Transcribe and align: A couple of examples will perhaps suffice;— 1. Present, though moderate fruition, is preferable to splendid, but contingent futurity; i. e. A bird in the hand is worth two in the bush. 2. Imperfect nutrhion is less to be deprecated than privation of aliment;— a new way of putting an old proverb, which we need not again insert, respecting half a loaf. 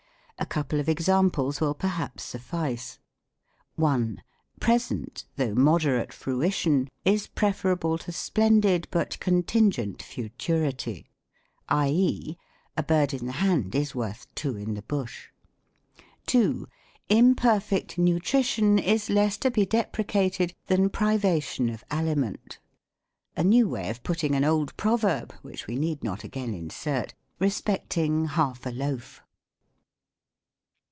A 0.39 0.45
couple 0.53 0.79
of 0.79 0.89
examples 0.89 1.61
will 1.61 1.75
perhaps 1.75 2.23
suffice;— 2.23 2.97
1. 3.75 4.23
Present, 4.59 5.23
though 5.35 5.53
moderate 5.53 6.11
fruition, 6.11 6.89
is 7.05 7.27
preferable 7.27 7.99
to 7.99 8.11
splendid, 8.11 8.87
but 8.89 9.19
contingent 9.19 10.01
futurity; 10.01 11.05
i. 11.69 11.89
e. 11.89 12.37
A 12.75 12.81
bird 12.81 13.13
in 13.13 13.27
the 13.27 13.33
hand 13.33 13.75
is 13.75 13.93
worth 13.93 14.25
two 14.33 14.57
in 14.57 14.73
the 14.73 14.81
bush. 14.81 15.27
2. 16.25 16.67
Imperfect 17.07 17.97
nutrhion 17.97 18.79
is 18.83 19.11
less 19.11 19.37
to 19.37 19.51
be 19.51 19.63
deprecated 19.65 20.53
than 20.65 20.89
privation 20.89 21.69
of 21.69 21.83
aliment;— 21.91 22.57
a 23.37 23.43
new 23.43 23.69
way 23.69 23.91
of 23.91 24.01
putting 24.01 24.33
an 24.33 24.43
old 24.43 24.75
proverb, 24.75 25.33
which 25.43 25.67
we 25.67 25.75
need 25.77 26.03
not 26.03 26.23
again 26.23 26.55
insert, 26.55 27.13
respecting 27.39 28.25
half 28.25 28.65
a 28.65 28.71
loaf. 28.71 29.21